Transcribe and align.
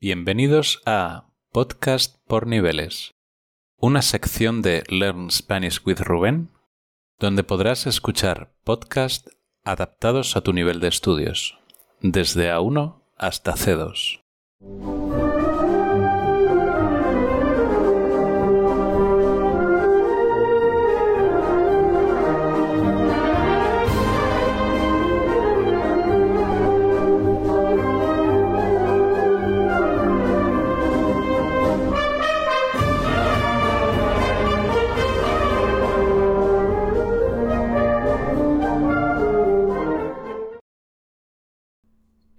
Bienvenidos 0.00 0.80
a 0.86 1.26
Podcast 1.50 2.18
por 2.28 2.46
Niveles, 2.46 3.16
una 3.78 4.00
sección 4.00 4.62
de 4.62 4.84
Learn 4.88 5.28
Spanish 5.28 5.80
with 5.84 5.98
Rubén, 5.98 6.52
donde 7.18 7.42
podrás 7.42 7.88
escuchar 7.88 8.54
podcasts 8.62 9.28
adaptados 9.64 10.36
a 10.36 10.42
tu 10.42 10.52
nivel 10.52 10.78
de 10.78 10.86
estudios, 10.86 11.58
desde 12.00 12.52
A1 12.52 13.02
hasta 13.16 13.54
C2. 13.54 14.20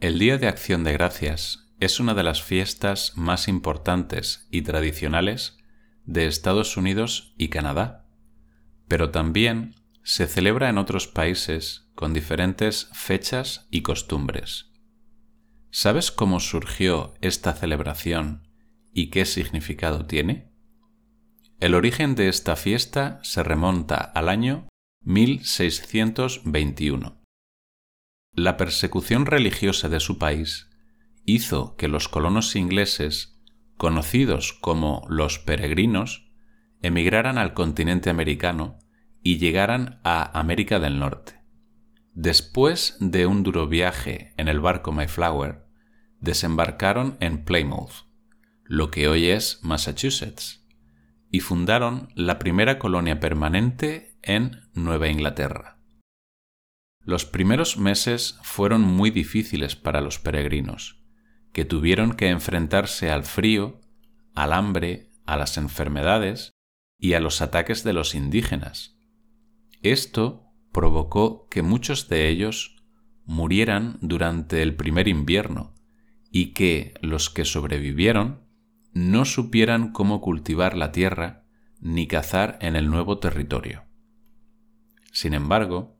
El 0.01 0.17
Día 0.17 0.37
de 0.37 0.47
Acción 0.47 0.85
de 0.85 0.93
Gracias 0.93 1.67
es 1.81 1.99
una 1.99 2.13
de 2.13 2.23
las 2.23 2.41
fiestas 2.41 3.11
más 3.17 3.49
importantes 3.49 4.47
y 4.49 4.61
tradicionales 4.61 5.57
de 6.05 6.25
Estados 6.25 6.77
Unidos 6.77 7.33
y 7.37 7.49
Canadá, 7.49 8.05
pero 8.87 9.11
también 9.11 9.75
se 10.03 10.25
celebra 10.25 10.69
en 10.69 10.77
otros 10.77 11.07
países 11.07 11.89
con 11.95 12.13
diferentes 12.13 12.89
fechas 12.93 13.67
y 13.71 13.81
costumbres. 13.81 14.71
¿Sabes 15.69 16.11
cómo 16.11 16.39
surgió 16.39 17.13
esta 17.19 17.51
celebración 17.51 18.47
y 18.93 19.09
qué 19.09 19.25
significado 19.25 20.05
tiene? 20.05 20.49
El 21.59 21.75
origen 21.75 22.15
de 22.15 22.29
esta 22.29 22.55
fiesta 22.55 23.19
se 23.21 23.43
remonta 23.43 23.97
al 23.97 24.29
año 24.29 24.69
1621 25.03 27.18
la 28.33 28.57
persecución 28.57 29.25
religiosa 29.25 29.89
de 29.89 29.99
su 29.99 30.17
país 30.17 30.69
hizo 31.25 31.75
que 31.75 31.87
los 31.87 32.07
colonos 32.07 32.55
ingleses, 32.55 33.39
conocidos 33.77 34.53
como 34.53 35.05
los 35.09 35.39
peregrinos, 35.39 36.31
emigraran 36.81 37.37
al 37.37 37.53
continente 37.53 38.09
americano 38.09 38.79
y 39.21 39.37
llegaran 39.37 39.99
a 40.03 40.39
América 40.39 40.79
del 40.79 40.99
Norte. 40.99 41.41
Después 42.13 42.97
de 42.99 43.25
un 43.25 43.43
duro 43.43 43.67
viaje 43.67 44.33
en 44.37 44.47
el 44.47 44.59
barco 44.59 44.91
Mayflower, 44.91 45.65
desembarcaron 46.19 47.17
en 47.19 47.43
Plymouth, 47.43 48.07
lo 48.63 48.91
que 48.91 49.07
hoy 49.07 49.27
es 49.27 49.59
Massachusetts, 49.63 50.65
y 51.31 51.41
fundaron 51.41 52.09
la 52.15 52.39
primera 52.39 52.79
colonia 52.79 53.19
permanente 53.19 54.17
en 54.21 54.61
Nueva 54.73 55.09
Inglaterra. 55.09 55.78
Los 57.03 57.25
primeros 57.25 57.77
meses 57.77 58.39
fueron 58.43 58.81
muy 58.81 59.09
difíciles 59.09 59.75
para 59.75 60.01
los 60.01 60.19
peregrinos, 60.19 61.01
que 61.53 61.65
tuvieron 61.65 62.13
que 62.13 62.29
enfrentarse 62.29 63.09
al 63.09 63.23
frío, 63.23 63.79
al 64.35 64.53
hambre, 64.53 65.09
a 65.25 65.37
las 65.37 65.57
enfermedades 65.57 66.51
y 66.97 67.13
a 67.13 67.19
los 67.19 67.41
ataques 67.41 67.83
de 67.83 67.93
los 67.93 68.15
indígenas. 68.15 68.97
Esto 69.81 70.45
provocó 70.71 71.47
que 71.49 71.61
muchos 71.61 72.09
de 72.09 72.27
ellos 72.27 72.75
murieran 73.25 73.97
durante 74.01 74.61
el 74.61 74.75
primer 74.75 75.07
invierno 75.07 75.73
y 76.31 76.53
que 76.53 76.93
los 77.01 77.29
que 77.29 77.45
sobrevivieron 77.45 78.41
no 78.93 79.25
supieran 79.25 79.91
cómo 79.91 80.19
cultivar 80.19 80.75
la 80.75 80.91
tierra 80.91 81.45
ni 81.79 82.07
cazar 82.07 82.57
en 82.61 82.75
el 82.75 82.89
nuevo 82.89 83.19
territorio. 83.19 83.83
Sin 85.11 85.33
embargo, 85.33 85.98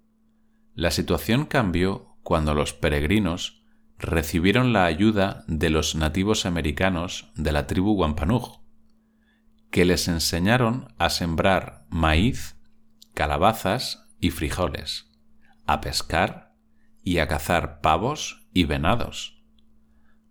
la 0.79 0.91
situación 0.91 1.45
cambió 1.45 2.15
cuando 2.23 2.55
los 2.55 2.71
peregrinos 2.73 3.65
recibieron 3.97 4.71
la 4.71 4.85
ayuda 4.85 5.43
de 5.45 5.69
los 5.69 5.93
nativos 5.95 6.45
americanos 6.45 7.33
de 7.35 7.51
la 7.51 7.67
tribu 7.67 7.91
Wampanoag, 7.95 8.61
que 9.71 9.83
les 9.83 10.07
enseñaron 10.07 10.95
a 10.97 11.09
sembrar 11.09 11.85
maíz, 11.89 12.55
calabazas 13.13 14.07
y 14.21 14.29
frijoles, 14.29 15.11
a 15.65 15.81
pescar 15.81 16.55
y 17.03 17.17
a 17.17 17.27
cazar 17.27 17.81
pavos 17.81 18.47
y 18.53 18.63
venados. 18.63 19.43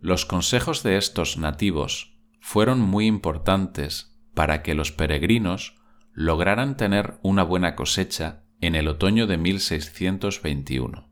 Los 0.00 0.25
consejos 0.25 0.82
de 0.82 0.97
estos 0.97 1.36
nativos 1.36 2.16
fueron 2.41 2.80
muy 2.80 3.04
importantes 3.04 4.19
para 4.32 4.62
que 4.62 4.75
los 4.75 4.92
peregrinos 4.92 5.75
lograran 6.15 6.78
tener 6.78 7.19
una 7.22 7.42
buena 7.42 7.76
cosecha 7.76 8.47
en 8.60 8.74
el 8.74 8.88
otoño 8.88 9.26
de 9.26 9.38
1621. 9.38 11.10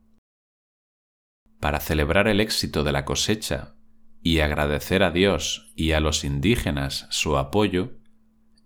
Para 1.60 1.80
celebrar 1.80 2.28
el 2.28 2.40
éxito 2.40 2.84
de 2.84 2.92
la 2.92 3.04
cosecha 3.04 3.74
y 4.22 4.40
agradecer 4.40 5.02
a 5.02 5.10
Dios 5.10 5.72
y 5.76 5.92
a 5.92 6.00
los 6.00 6.24
indígenas 6.24 7.06
su 7.10 7.36
apoyo, 7.36 7.98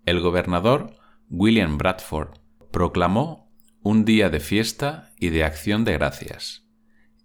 el 0.07 0.21
gobernador 0.21 0.97
William 1.29 1.79
Bradford 1.79 2.39
proclamó 2.71 3.53
un 3.83 4.05
día 4.05 4.31
de 4.31 4.41
fiesta 4.41 5.13
y 5.19 5.29
de 5.31 5.45
acción 5.45 5.85
de 5.85 5.93
gracias, 5.93 6.67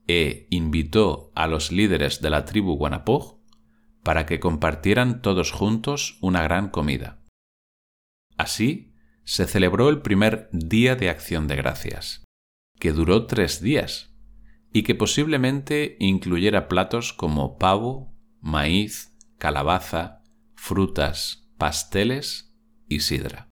e 0.07 0.47
invitó 0.49 1.31
a 1.35 1.47
los 1.47 1.71
líderes 1.71 2.21
de 2.21 2.29
la 2.29 2.45
tribu 2.45 2.75
Guanapoj 2.75 3.39
para 4.03 4.25
que 4.25 4.39
compartieran 4.39 5.21
todos 5.21 5.51
juntos 5.51 6.17
una 6.21 6.43
gran 6.43 6.69
comida. 6.69 7.19
Así, 8.37 8.94
se 9.25 9.47
celebró 9.47 9.89
el 9.89 10.01
primer 10.01 10.49
Día 10.51 10.95
de 10.95 11.09
Acción 11.09 11.47
de 11.47 11.55
Gracias, 11.55 12.23
que 12.79 12.91
duró 12.91 13.25
tres 13.25 13.59
días 13.59 14.13
y 14.71 14.83
que 14.83 14.93
posiblemente 14.93 15.97
incluyera 15.99 16.67
platos 16.67 17.11
como 17.11 17.57
pavo, 17.57 18.13
maíz, 18.39 19.17
calabaza, 19.39 20.21
frutas, 20.55 21.49
pasteles 21.57 22.55
y 22.87 22.99
sidra. 22.99 23.49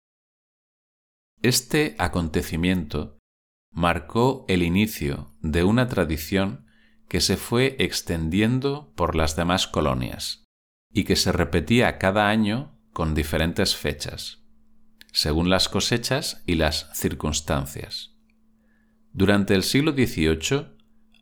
Este 1.42 1.96
acontecimiento 1.98 3.18
marcó 3.72 4.44
el 4.48 4.62
inicio 4.62 5.34
de 5.40 5.64
una 5.64 5.88
tradición 5.88 6.66
que 7.08 7.20
se 7.20 7.36
fue 7.36 7.76
extendiendo 7.80 8.92
por 8.94 9.16
las 9.16 9.36
demás 9.36 9.66
colonias 9.66 10.44
y 10.92 11.04
que 11.04 11.16
se 11.16 11.32
repetía 11.32 11.98
cada 11.98 12.28
año 12.28 12.78
con 12.92 13.14
diferentes 13.14 13.76
fechas 13.76 14.45
según 15.16 15.48
las 15.48 15.70
cosechas 15.70 16.42
y 16.44 16.56
las 16.56 16.90
circunstancias. 16.92 18.14
Durante 19.14 19.54
el 19.54 19.62
siglo 19.62 19.92
XVIII, 19.92 20.76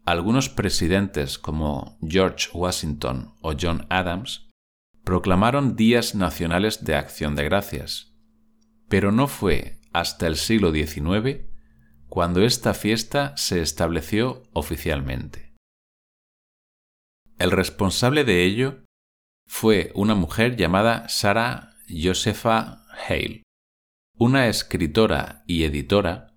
algunos 0.05 0.49
presidentes 0.49 1.39
como 1.39 1.97
George 2.03 2.49
Washington 2.53 3.37
o 3.41 3.53
John 3.59 3.87
Adams 3.91 4.49
proclamaron 5.05 5.77
días 5.77 6.17
nacionales 6.17 6.85
de 6.85 6.97
acción 6.97 7.37
de 7.37 7.45
gracias, 7.45 8.13
pero 8.89 9.13
no 9.13 9.29
fue 9.29 9.81
hasta 9.93 10.27
el 10.27 10.35
siglo 10.35 10.73
XIX 10.73 11.45
cuando 12.09 12.43
esta 12.43 12.75
fiesta 12.75 13.37
se 13.37 13.63
estableció 13.63 14.43
oficialmente. 14.55 15.55
El 17.39 17.53
responsable 17.53 18.25
de 18.25 18.43
ello 18.43 18.83
fue 19.47 19.93
una 19.95 20.17
mujer 20.17 20.57
llamada 20.57 21.09
Sarah 21.09 21.77
Josepha 21.89 22.85
Hale, 23.09 23.44
una 24.17 24.47
escritora 24.47 25.43
y 25.47 25.65
editora 25.65 26.33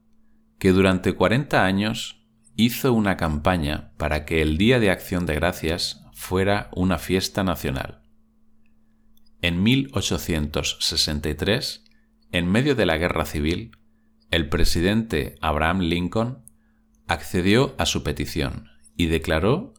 que 0.58 0.72
durante 0.72 1.14
40 1.14 1.64
años 1.64 2.26
hizo 2.56 2.92
una 2.92 3.18
campaña 3.18 3.94
para 3.98 4.26
que 4.26 4.42
el 4.42 4.58
Día 4.58 4.80
de 4.80 4.90
Acción 4.90 5.28
de 5.28 5.36
Gracias 5.36 6.04
fuera 6.12 6.72
una 6.74 6.98
fiesta 6.98 7.44
nacional. 7.44 8.02
En 9.44 9.62
1863, 9.62 11.86
en 12.32 12.52
medio 12.52 12.74
de 12.74 12.88
la 12.88 12.98
guerra 12.98 13.26
civil, 13.26 13.78
el 14.32 14.50
presidente 14.50 15.36
Abraham 15.40 15.82
Lincoln 15.82 16.40
accedió 17.06 17.76
a 17.78 17.86
su 17.86 18.02
petición 18.02 18.72
y 18.96 19.06
declaró 19.06 19.76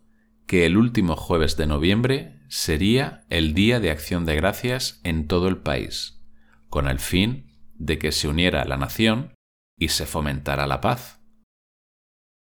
que 0.47 0.67
el 0.67 0.77
último 0.77 1.17
jueves 1.17 1.57
de 1.57 1.67
noviembre 1.67 2.39
sería 2.49 3.25
el 3.29 3.55
Día 3.55 3.81
de 3.81 3.91
Acción 3.91 4.25
de 4.25 4.37
Gracias 4.37 5.01
en 5.03 5.27
todo 5.27 5.49
el 5.49 5.57
país, 5.57 6.23
con 6.69 6.87
el 6.87 7.01
fin 7.01 7.48
de 7.79 7.99
que 7.99 8.13
se 8.13 8.29
uniera 8.29 8.65
la 8.65 8.77
nación 8.77 9.35
y 9.79 9.89
se 9.89 10.07
fomentara 10.07 10.67
la 10.67 10.81
paz. 10.81 11.21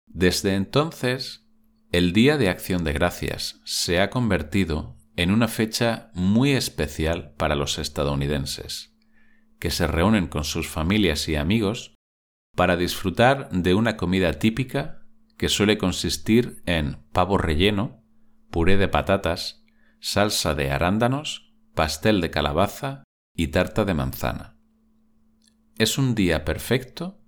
Desde 0.08 0.56
entonces, 0.56 1.48
el 1.92 2.14
Día 2.14 2.38
de 2.38 2.50
Acción 2.50 2.84
de 2.84 2.94
Gracias 2.94 3.62
se 3.66 4.00
ha 4.00 4.10
convertido 4.10 4.98
en 5.16 5.32
una 5.32 5.48
fecha 5.48 6.12
muy 6.14 6.52
especial 6.52 7.34
para 7.38 7.56
los 7.56 7.78
estadounidenses, 7.78 8.96
que 9.60 9.72
se 9.72 9.88
reúnen 9.88 10.28
con 10.28 10.44
sus 10.44 10.68
familias 10.68 11.28
y 11.30 11.36
amigos 11.36 11.96
para 12.56 12.78
disfrutar 12.78 13.50
de 13.52 13.74
una 13.74 13.98
comida 13.98 14.34
típica 14.34 15.02
que 15.38 15.50
suele 15.50 15.78
consistir 15.78 16.62
en 16.66 17.04
pavo 17.12 17.38
relleno, 17.38 18.04
puré 18.50 18.78
de 18.78 18.88
patatas, 18.88 19.64
salsa 20.00 20.56
de 20.56 20.72
arándanos, 20.72 21.54
pastel 21.74 22.22
de 22.22 22.32
calabaza 22.32 23.04
y 23.36 23.48
tarta 23.48 23.84
de 23.84 23.94
manzana. 23.94 24.55
Es 25.78 25.98
un 25.98 26.16
día 26.16 26.46
perfecto 26.46 27.20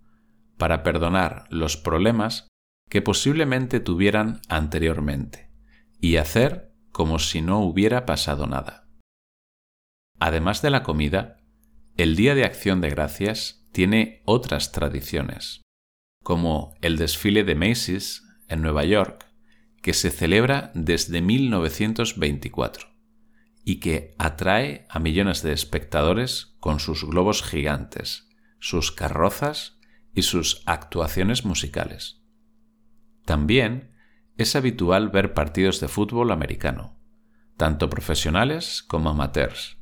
para 0.58 0.82
perdonar 0.82 1.46
los 1.50 1.76
problemas 1.76 2.48
que 2.90 3.02
posiblemente 3.02 3.82
tuvieran 3.82 4.40
anteriormente 4.48 5.52
y 6.00 6.16
hacer 6.16 6.74
como 6.92 7.20
si 7.20 7.42
no 7.42 7.60
hubiera 7.60 8.06
pasado 8.06 8.48
nada. 8.48 8.88
Además 10.20 10.62
de 10.62 10.70
la 10.70 10.84
comida, 10.84 11.38
el 11.98 12.16
Día 12.16 12.36
de 12.36 12.46
Acción 12.46 12.80
de 12.80 12.90
Gracias 12.90 13.68
tiene 13.74 14.22
otras 14.24 14.72
tradiciones, 14.72 15.62
como 16.24 16.74
el 16.82 16.98
desfile 16.98 17.44
de 17.44 17.56
Macy's 17.56 18.24
en 18.48 18.62
Nueva 18.62 18.86
York, 18.86 19.26
que 19.82 19.94
se 19.94 20.10
celebra 20.10 20.72
desde 20.74 21.22
1924 21.22 22.88
y 23.66 23.82
que 23.82 24.16
atrae 24.18 24.86
a 24.90 25.00
millones 25.00 25.44
de 25.44 25.52
espectadores 25.52 26.56
con 26.60 26.80
sus 26.80 27.04
globos 27.04 27.44
gigantes, 27.44 28.27
sus 28.60 28.92
carrozas 28.92 29.80
y 30.14 30.24
sus 30.24 30.64
actuaciones 30.66 31.46
musicales. 31.46 32.22
También 33.26 33.92
es 34.38 34.56
habitual 34.56 35.10
ver 35.10 35.34
partidos 35.34 35.80
de 35.80 35.88
fútbol 35.88 36.32
americano, 36.32 37.00
tanto 37.58 37.90
profesionales 37.90 38.84
como 38.84 39.10
amateurs, 39.10 39.78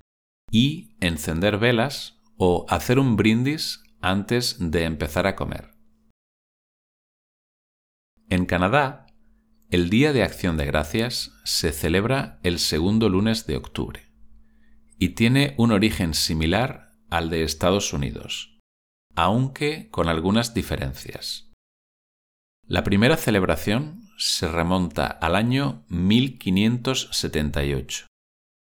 y 0.51 0.95
encender 0.99 1.57
velas 1.57 2.21
o 2.37 2.65
hacer 2.69 2.99
un 2.99 3.15
brindis 3.15 3.83
antes 4.01 4.57
de 4.59 4.83
empezar 4.83 5.27
a 5.27 5.35
comer. 5.35 5.73
En 8.29 8.45
Canadá, 8.45 9.05
el 9.69 9.89
Día 9.89 10.13
de 10.13 10.23
Acción 10.23 10.57
de 10.57 10.65
Gracias 10.65 11.31
se 11.43 11.71
celebra 11.71 12.39
el 12.43 12.59
segundo 12.59 13.09
lunes 13.09 13.45
de 13.45 13.57
octubre 13.57 14.11
y 14.97 15.09
tiene 15.09 15.53
un 15.57 15.71
origen 15.71 16.13
similar 16.13 16.91
al 17.09 17.29
de 17.29 17.43
Estados 17.43 17.93
Unidos, 17.93 18.54
aunque 19.15 19.89
con 19.89 20.09
algunas 20.09 20.53
diferencias. 20.53 21.49
La 22.67 22.83
primera 22.83 23.17
celebración 23.17 24.05
se 24.17 24.47
remonta 24.47 25.05
al 25.05 25.35
año 25.35 25.83
1578, 25.89 28.07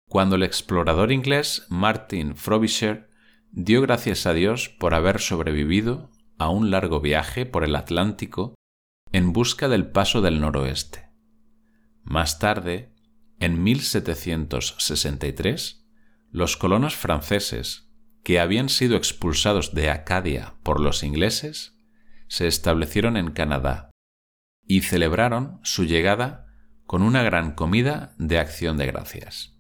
cuando 0.09 0.37
el 0.37 0.43
explorador 0.43 1.11
inglés 1.13 1.65
Martin 1.69 2.37
Frobisher 2.37 3.11
dio 3.51 3.81
gracias 3.83 4.27
a 4.27 4.33
Dios 4.33 4.69
por 4.69 4.95
haber 4.95 5.21
sobrevivido 5.21 6.11
a 6.39 6.51
un 6.51 6.71
largo 6.71 7.01
viaje 7.01 7.47
por 7.47 7.65
el 7.65 7.75
Atlántico 7.75 8.55
en 9.13 9.33
busca 9.33 9.69
del 9.69 9.89
paso 9.89 10.21
del 10.21 10.41
noroeste. 10.41 11.11
Más 12.03 12.39
tarde, 12.39 12.95
en 13.41 13.61
1763, 13.63 15.85
los 16.31 16.57
colonos 16.57 16.95
franceses, 16.95 17.90
que 18.23 18.41
habían 18.41 18.69
sido 18.69 18.97
expulsados 18.97 19.75
de 19.75 19.91
Acadia 19.91 20.55
por 20.63 20.81
los 20.81 21.03
ingleses, 21.03 21.77
se 22.29 22.47
establecieron 22.47 23.17
en 23.17 23.31
Canadá 23.31 23.91
y 24.67 24.83
celebraron 24.83 25.59
su 25.63 25.85
llegada 25.85 26.47
con 26.87 27.03
una 27.03 27.23
gran 27.23 27.53
comida 27.53 28.15
de 28.19 28.39
acción 28.39 28.77
de 28.77 28.87
gracias. 28.87 29.57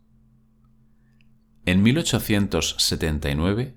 En 1.67 1.83
1879, 1.83 3.77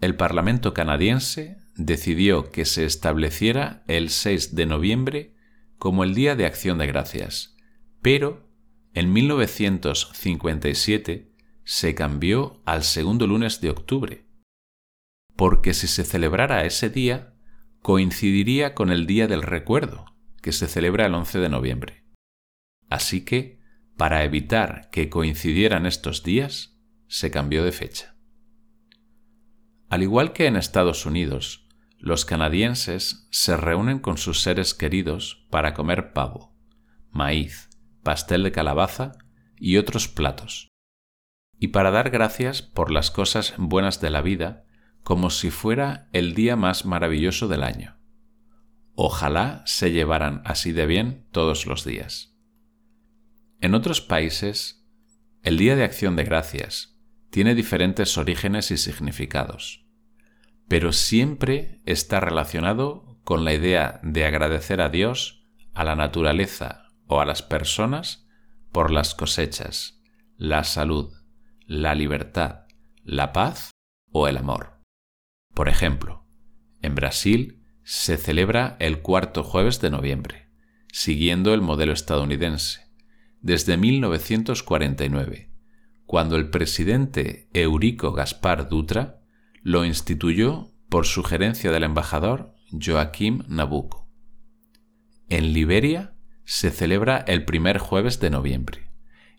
el 0.00 0.16
Parlamento 0.16 0.74
canadiense 0.74 1.58
decidió 1.74 2.50
que 2.50 2.64
se 2.64 2.84
estableciera 2.84 3.84
el 3.86 4.10
6 4.10 4.54
de 4.54 4.66
noviembre 4.66 5.34
como 5.78 6.04
el 6.04 6.14
Día 6.14 6.36
de 6.36 6.46
Acción 6.46 6.78
de 6.78 6.86
Gracias, 6.86 7.56
pero 8.02 8.48
en 8.94 9.12
1957 9.12 11.27
se 11.68 11.94
cambió 11.94 12.62
al 12.64 12.82
segundo 12.82 13.26
lunes 13.26 13.60
de 13.60 13.68
octubre, 13.68 14.24
porque 15.36 15.74
si 15.74 15.86
se 15.86 16.02
celebrara 16.02 16.64
ese 16.64 16.88
día, 16.88 17.34
coincidiría 17.82 18.74
con 18.74 18.88
el 18.88 19.06
Día 19.06 19.26
del 19.26 19.42
Recuerdo, 19.42 20.06
que 20.40 20.52
se 20.52 20.66
celebra 20.66 21.04
el 21.04 21.12
11 21.12 21.40
de 21.40 21.48
noviembre. 21.50 22.04
Así 22.88 23.22
que, 23.22 23.60
para 23.98 24.24
evitar 24.24 24.88
que 24.90 25.10
coincidieran 25.10 25.84
estos 25.84 26.22
días, 26.22 26.78
se 27.06 27.30
cambió 27.30 27.62
de 27.64 27.72
fecha. 27.72 28.16
Al 29.90 30.02
igual 30.02 30.32
que 30.32 30.46
en 30.46 30.56
Estados 30.56 31.04
Unidos, 31.04 31.68
los 31.98 32.24
canadienses 32.24 33.28
se 33.30 33.58
reúnen 33.58 33.98
con 33.98 34.16
sus 34.16 34.40
seres 34.40 34.72
queridos 34.72 35.46
para 35.50 35.74
comer 35.74 36.14
pavo, 36.14 36.56
maíz, 37.10 37.68
pastel 38.02 38.42
de 38.42 38.52
calabaza 38.52 39.18
y 39.58 39.76
otros 39.76 40.08
platos, 40.08 40.67
y 41.58 41.68
para 41.68 41.90
dar 41.90 42.10
gracias 42.10 42.62
por 42.62 42.90
las 42.90 43.10
cosas 43.10 43.54
buenas 43.58 44.00
de 44.00 44.10
la 44.10 44.20
vida 44.20 44.64
como 45.02 45.30
si 45.30 45.50
fuera 45.50 46.08
el 46.12 46.34
día 46.34 46.56
más 46.56 46.84
maravilloso 46.84 47.48
del 47.48 47.62
año. 47.62 47.96
Ojalá 48.94 49.62
se 49.64 49.92
llevaran 49.92 50.42
así 50.44 50.72
de 50.72 50.86
bien 50.86 51.26
todos 51.30 51.66
los 51.66 51.84
días. 51.84 52.36
En 53.60 53.74
otros 53.74 54.00
países, 54.00 54.86
el 55.42 55.56
Día 55.56 55.76
de 55.76 55.84
Acción 55.84 56.16
de 56.16 56.24
Gracias 56.24 56.98
tiene 57.30 57.54
diferentes 57.54 58.18
orígenes 58.18 58.70
y 58.70 58.76
significados 58.76 59.88
pero 60.68 60.92
siempre 60.92 61.80
está 61.86 62.20
relacionado 62.20 63.18
con 63.24 63.44
la 63.44 63.54
idea 63.54 64.00
de 64.02 64.26
agradecer 64.26 64.80
a 64.80 64.90
Dios, 64.90 65.46
a 65.74 65.82
la 65.82 65.96
naturaleza 65.96 66.90
o 67.06 67.20
a 67.20 67.26
las 67.26 67.42
personas 67.42 68.28
por 68.70 68.90
las 68.90 69.14
cosechas, 69.14 70.02
la 70.36 70.64
salud, 70.64 71.12
la 71.68 71.94
libertad, 71.94 72.60
la 73.04 73.34
paz 73.34 73.72
o 74.10 74.26
el 74.26 74.38
amor. 74.38 74.80
Por 75.52 75.68
ejemplo, 75.68 76.24
en 76.80 76.94
Brasil 76.94 77.62
se 77.84 78.16
celebra 78.16 78.78
el 78.80 79.02
cuarto 79.02 79.44
jueves 79.44 79.78
de 79.82 79.90
noviembre, 79.90 80.48
siguiendo 80.90 81.52
el 81.52 81.60
modelo 81.60 81.92
estadounidense, 81.92 82.90
desde 83.42 83.76
1949, 83.76 85.52
cuando 86.06 86.36
el 86.36 86.48
presidente 86.48 87.50
Eurico 87.52 88.12
Gaspar 88.12 88.70
Dutra 88.70 89.20
lo 89.60 89.84
instituyó 89.84 90.72
por 90.88 91.04
sugerencia 91.04 91.70
del 91.70 91.84
embajador 91.84 92.54
Joaquim 92.72 93.42
Nabucco. 93.46 94.08
En 95.28 95.52
Liberia 95.52 96.14
se 96.46 96.70
celebra 96.70 97.18
el 97.18 97.44
primer 97.44 97.76
jueves 97.76 98.20
de 98.20 98.30
noviembre 98.30 98.87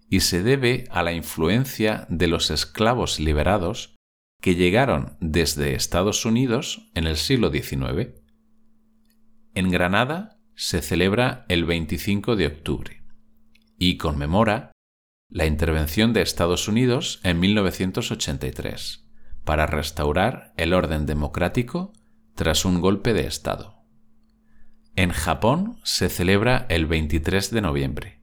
y 0.09 0.21
se 0.21 0.41
debe 0.41 0.85
a 0.89 1.03
la 1.03 1.13
influencia 1.13 2.07
de 2.09 2.27
los 2.27 2.50
esclavos 2.50 3.19
liberados 3.19 3.95
que 4.42 4.56
llegaron 4.56 5.18
desde 5.19 5.75
Estados 5.75 6.25
Unidos 6.25 6.89
en 6.95 7.06
el 7.06 7.18
siglo 7.18 7.51
XIX. 7.51 8.16
En 9.54 9.69
Granada 9.69 10.39
se 10.56 10.81
celebra 10.81 11.45
el 11.47 11.66
25 11.66 12.35
de 12.35 12.47
octubre 12.47 13.04
y 13.78 13.97
conmemora 13.97 14.71
la 15.30 15.45
intervención 15.45 16.11
de 16.11 16.21
Estados 16.21 16.68
Unidos 16.68 17.19
en 17.23 17.39
1983 17.39 19.06
para 19.44 19.68
restaurar 19.68 20.54
el 20.57 20.73
orden 20.73 21.06
democrático 21.06 21.94
tras 22.35 22.66
un 22.66 22.81
golpe 22.81 23.13
de 23.13 23.28
Estado. 23.28 23.83
En 24.95 25.11
Japón 25.11 25.80
se 25.83 26.09
celebra 26.09 26.66
el 26.69 26.87
23 26.87 27.51
de 27.51 27.61
noviembre 27.61 28.19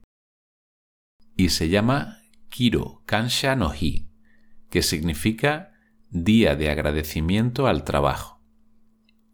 y 1.37 1.49
se 1.49 1.69
llama 1.69 2.23
Kiro 2.49 3.03
Kansha 3.05 3.55
no 3.55 3.71
Hi, 3.73 4.09
que 4.69 4.81
significa 4.81 5.71
Día 6.09 6.55
de 6.55 6.69
Agradecimiento 6.69 7.67
al 7.67 7.83
Trabajo, 7.83 8.41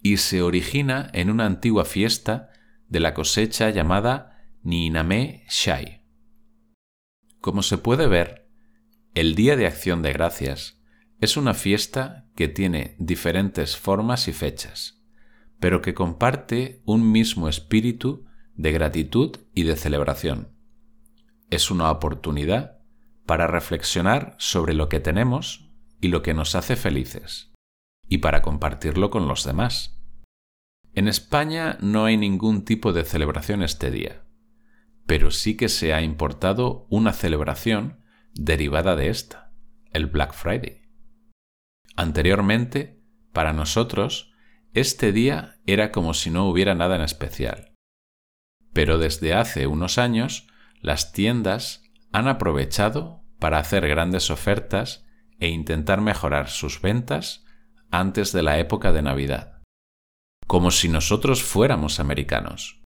y 0.01 0.17
se 0.17 0.41
origina 0.41 1.10
en 1.13 1.29
una 1.29 1.45
antigua 1.45 1.86
fiesta 1.86 2.50
de 2.89 3.00
la 3.00 3.13
cosecha 3.13 3.69
llamada 3.69 4.45
Niname 4.63 5.45
Shai. 5.50 6.03
Como 7.39 7.63
se 7.63 7.77
puede 7.77 8.07
ver, 8.07 8.50
el 9.15 9.36
Día 9.36 9.55
de 9.55 9.65
Acción 9.65 10.01
de 10.01 10.12
Gracias 10.12 10.81
es 11.22 11.38
una 11.38 11.53
fiesta 11.53 12.27
que 12.36 12.50
tiene 12.50 12.95
diferentes 13.00 13.77
formas 13.77 14.27
y 14.27 14.33
fechas, 14.33 15.01
pero 15.60 15.81
que 15.81 15.93
comparte 15.93 16.81
un 16.83 17.10
mismo 17.10 17.48
espíritu 17.48 18.25
de 18.55 18.74
gratitud 18.74 19.38
y 19.53 19.63
de 19.63 19.77
celebración. 19.77 20.52
Es 21.53 21.69
una 21.69 21.91
oportunidad 21.91 22.79
para 23.27 23.45
reflexionar 23.45 24.36
sobre 24.39 24.74
lo 24.74 24.89
que 24.89 25.00
tenemos 25.00 25.69
y 26.01 26.07
lo 26.07 26.24
que 26.24 26.33
nos 26.33 26.55
hace 26.55 26.75
felices, 26.75 27.53
y 28.07 28.17
para 28.17 28.41
compartirlo 28.41 29.12
con 29.12 29.27
los 29.27 29.43
demás. 29.43 30.03
En 30.95 31.07
España 31.07 31.77
no 31.79 32.05
hay 32.05 32.17
ningún 32.17 32.65
tipo 32.65 32.91
de 32.91 33.03
celebración 33.03 33.62
este 33.62 33.91
día, 33.91 34.24
pero 35.05 35.29
sí 35.29 35.55
que 35.55 35.69
se 35.69 35.93
ha 35.93 36.01
importado 36.01 36.88
una 36.89 37.13
celebración 37.13 38.03
derivada 38.33 38.95
de 38.95 39.10
esta, 39.10 39.53
el 39.91 40.07
Black 40.07 40.33
Friday. 40.33 40.81
Anteriormente, 41.95 43.00
para 43.31 43.53
nosotros, 43.53 44.33
este 44.74 45.12
día 45.12 45.60
era 45.67 45.91
como 45.91 46.15
si 46.15 46.31
no 46.31 46.50
hubiera 46.50 46.74
nada 46.74 46.95
en 46.95 47.03
especial. 47.03 47.75
Pero 48.74 48.98
desde 48.98 49.36
hace 49.36 49.67
unos 49.67 50.00
años, 50.00 50.48
las 50.84 51.13
tiendas 51.13 51.82
han 52.12 52.28
aprovechado 52.28 53.24
para 53.40 53.58
hacer 53.58 53.88
grandes 53.88 54.30
ofertas 54.30 55.06
e 55.40 55.48
intentar 55.48 56.02
mejorar 56.02 56.50
sus 56.50 56.82
ventas 56.82 57.46
antes 57.90 58.34
de 58.34 58.44
la 58.44 58.60
época 58.60 58.92
de 58.92 59.02
Navidad. 59.02 59.62
Como 60.46 60.72
si 60.72 60.90
nosotros 60.90 61.42
fuéramos 61.42 62.00
americanos. 62.00 62.83